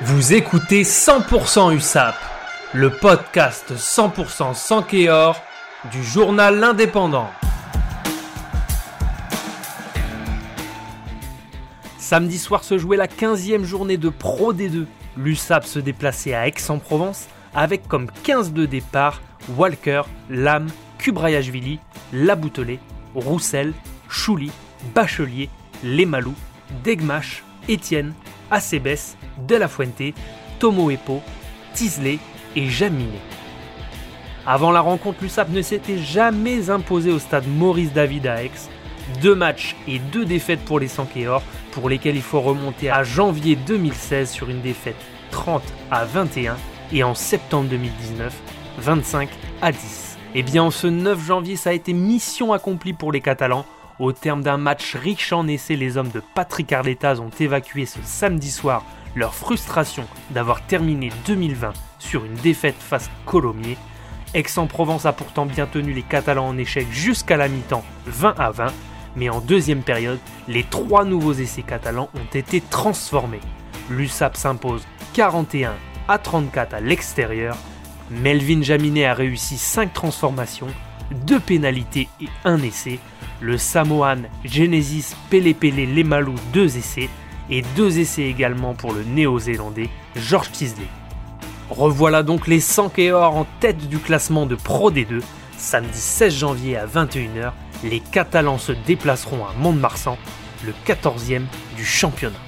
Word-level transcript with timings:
Vous 0.00 0.32
écoutez 0.32 0.82
100% 0.82 1.76
USAP, 1.76 2.14
le 2.72 2.90
podcast 2.90 3.72
100% 3.76 4.54
sans 4.54 4.82
Kéor 4.82 5.40
du 5.92 6.02
journal 6.02 6.58
L'Indépendant. 6.58 7.28
Samedi 11.98 12.38
soir 12.38 12.64
se 12.64 12.78
jouait 12.78 12.96
la 12.96 13.06
15e 13.06 13.64
journée 13.64 13.98
de 13.98 14.08
Pro 14.08 14.52
D2. 14.52 14.86
L'USAP 15.16 15.66
se 15.66 15.78
déplaçait 15.78 16.34
à 16.34 16.48
Aix-en-Provence 16.48 17.26
avec 17.54 17.86
comme 17.86 18.10
15 18.24 18.54
de 18.54 18.66
départ 18.66 19.20
Walker, 19.56 20.02
Lam, 20.30 20.68
Kubrayashvili, 20.98 21.78
Laboutelet, 22.12 22.80
Roussel, 23.14 23.72
Chouli, 24.08 24.50
Bachelier, 24.94 25.48
Lemalou, 25.84 26.34
Degmash, 26.82 27.44
Étienne, 27.68 28.14
Acebes, 28.52 29.16
De 29.48 29.56
La 29.56 29.66
Fuente, 29.66 30.14
Tomo 30.60 30.90
Epo, 30.90 31.20
Tisley 31.74 32.18
et 32.54 32.68
Jaminet. 32.68 33.18
Avant 34.46 34.70
la 34.70 34.80
rencontre, 34.80 35.18
l'USAP 35.22 35.48
ne 35.50 35.62
s'était 35.62 35.98
jamais 35.98 36.70
imposé 36.70 37.10
au 37.10 37.18
stade 37.18 37.48
Maurice 37.48 37.92
David 37.92 38.26
à 38.26 38.44
Aix. 38.44 38.50
Deux 39.20 39.34
matchs 39.34 39.74
et 39.88 39.98
deux 39.98 40.24
défaites 40.24 40.64
pour 40.64 40.78
les 40.78 40.88
Sankéors, 40.88 41.42
pour 41.72 41.88
lesquels 41.88 42.16
il 42.16 42.22
faut 42.22 42.40
remonter 42.40 42.90
à 42.90 43.02
janvier 43.02 43.56
2016 43.56 44.30
sur 44.30 44.50
une 44.50 44.60
défaite 44.60 44.96
30 45.30 45.62
à 45.90 46.04
21 46.04 46.56
et 46.92 47.02
en 47.02 47.14
septembre 47.14 47.68
2019 47.70 48.32
25 48.78 49.28
à 49.60 49.72
10. 49.72 50.18
Et 50.34 50.42
bien 50.42 50.64
en 50.64 50.70
ce 50.70 50.86
9 50.86 51.24
janvier, 51.24 51.56
ça 51.56 51.70
a 51.70 51.72
été 51.72 51.92
mission 51.92 52.52
accomplie 52.52 52.92
pour 52.92 53.12
les 53.12 53.20
Catalans. 53.20 53.66
Au 53.98 54.12
terme 54.12 54.42
d'un 54.42 54.56
match 54.56 54.96
riche 54.96 55.32
en 55.32 55.46
essais, 55.46 55.76
les 55.76 55.96
hommes 55.96 56.10
de 56.10 56.22
Patrick 56.34 56.72
Arletaz 56.72 57.20
ont 57.20 57.30
évacué 57.40 57.84
ce 57.84 57.98
samedi 58.02 58.50
soir 58.50 58.84
leur 59.14 59.34
frustration 59.34 60.04
d'avoir 60.30 60.62
terminé 60.66 61.10
2020 61.26 61.72
sur 61.98 62.24
une 62.24 62.34
défaite 62.34 62.76
face 62.78 63.10
Colomiers. 63.26 63.76
Aix-en-Provence 64.34 65.04
a 65.04 65.12
pourtant 65.12 65.44
bien 65.44 65.66
tenu 65.66 65.92
les 65.92 66.02
Catalans 66.02 66.48
en 66.48 66.56
échec 66.56 66.86
jusqu'à 66.90 67.36
la 67.36 67.48
mi-temps 67.48 67.84
20 68.06 68.40
à 68.40 68.50
20, 68.50 68.66
mais 69.16 69.28
en 69.28 69.40
deuxième 69.40 69.82
période, 69.82 70.18
les 70.48 70.64
trois 70.64 71.04
nouveaux 71.04 71.34
essais 71.34 71.62
catalans 71.62 72.08
ont 72.14 72.34
été 72.34 72.62
transformés. 72.62 73.40
L'USAP 73.90 74.38
s'impose 74.38 74.86
41 75.12 75.74
à 76.08 76.18
34 76.18 76.74
à 76.74 76.80
l'extérieur. 76.80 77.56
Melvin 78.10 78.62
Jaminet 78.62 79.04
a 79.04 79.12
réussi 79.12 79.58
5 79.58 79.92
transformations, 79.92 80.68
2 81.12 81.40
pénalités 81.40 82.08
et 82.20 82.28
1 82.44 82.62
essai. 82.62 82.98
Le 83.40 83.58
Samoan 83.58 84.22
Genesis 84.44 85.14
Pele 85.30 85.54
Pele 85.54 85.94
Lemalou 85.94 86.34
2 86.52 86.76
essais 86.76 87.08
et 87.50 87.62
2 87.76 87.98
essais 87.98 88.22
également 88.22 88.74
pour 88.74 88.92
le 88.92 89.02
néo-zélandais 89.04 89.88
George 90.16 90.50
Tisley. 90.52 90.86
Revoilà 91.70 92.22
donc 92.22 92.46
les 92.46 92.60
100 92.60 92.92
Or 93.12 93.36
en 93.36 93.46
tête 93.60 93.88
du 93.88 93.98
classement 93.98 94.46
de 94.46 94.54
Pro 94.54 94.90
D2. 94.90 95.20
Samedi 95.56 95.98
16 95.98 96.34
janvier 96.34 96.76
à 96.76 96.86
21h, 96.86 97.52
les 97.84 98.00
Catalans 98.00 98.58
se 98.58 98.72
déplaceront 98.72 99.44
à 99.44 99.52
Mont-de-Marsan, 99.58 100.18
le 100.64 100.72
14e 100.86 101.44
du 101.76 101.84
championnat. 101.84 102.38